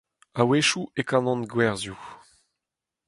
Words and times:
A-wechoù 0.39 0.85
e 0.99 1.01
kanan 1.09 1.41
gwerzioù. 1.51 1.99